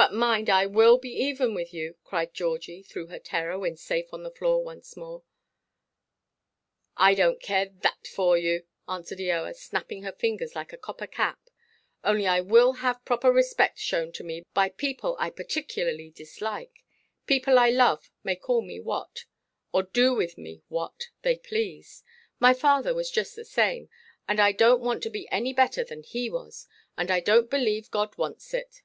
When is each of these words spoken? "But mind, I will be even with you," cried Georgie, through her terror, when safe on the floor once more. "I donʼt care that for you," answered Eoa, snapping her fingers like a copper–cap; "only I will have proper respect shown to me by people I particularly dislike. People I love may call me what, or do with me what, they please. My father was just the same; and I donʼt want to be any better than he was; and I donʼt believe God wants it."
"But 0.00 0.12
mind, 0.14 0.48
I 0.48 0.64
will 0.64 0.96
be 0.96 1.08
even 1.24 1.54
with 1.54 1.74
you," 1.74 1.96
cried 2.04 2.32
Georgie, 2.32 2.84
through 2.84 3.08
her 3.08 3.18
terror, 3.18 3.58
when 3.58 3.76
safe 3.76 4.14
on 4.14 4.22
the 4.22 4.30
floor 4.30 4.62
once 4.62 4.96
more. 4.96 5.24
"I 6.96 7.16
donʼt 7.16 7.40
care 7.40 7.68
that 7.82 8.06
for 8.06 8.38
you," 8.38 8.64
answered 8.86 9.18
Eoa, 9.18 9.56
snapping 9.56 10.04
her 10.04 10.12
fingers 10.12 10.54
like 10.54 10.72
a 10.72 10.76
copper–cap; 10.78 11.40
"only 12.04 12.28
I 12.28 12.40
will 12.40 12.74
have 12.74 13.04
proper 13.04 13.32
respect 13.32 13.80
shown 13.80 14.12
to 14.12 14.22
me 14.22 14.44
by 14.54 14.68
people 14.68 15.16
I 15.18 15.30
particularly 15.30 16.10
dislike. 16.10 16.84
People 17.26 17.58
I 17.58 17.70
love 17.70 18.08
may 18.22 18.36
call 18.36 18.62
me 18.62 18.78
what, 18.78 19.24
or 19.72 19.82
do 19.82 20.14
with 20.14 20.38
me 20.38 20.62
what, 20.68 21.08
they 21.22 21.34
please. 21.38 22.04
My 22.38 22.54
father 22.54 22.94
was 22.94 23.10
just 23.10 23.34
the 23.34 23.44
same; 23.44 23.90
and 24.28 24.38
I 24.38 24.52
donʼt 24.52 24.78
want 24.78 25.02
to 25.02 25.10
be 25.10 25.28
any 25.32 25.52
better 25.52 25.82
than 25.82 26.04
he 26.04 26.30
was; 26.30 26.68
and 26.96 27.10
I 27.10 27.20
donʼt 27.20 27.50
believe 27.50 27.90
God 27.90 28.16
wants 28.16 28.54
it." 28.54 28.82